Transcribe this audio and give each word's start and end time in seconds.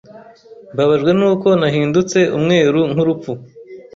Mbabajwe 0.73 1.11
nuko 1.19 1.47
nahindutse 1.59 2.19
umweru 2.37 2.79
nk'urupfu 2.91 3.31